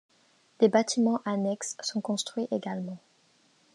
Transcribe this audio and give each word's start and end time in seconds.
Des 0.59 0.67
bâtiments 0.67 1.21
annexes 1.25 1.77
sont 1.83 2.01
construits 2.01 2.47
également. 2.49 2.97